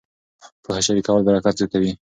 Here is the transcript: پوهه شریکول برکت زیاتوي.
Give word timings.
پوهه 0.63 0.81
شریکول 0.85 1.21
برکت 1.27 1.55
زیاتوي. 1.59 1.91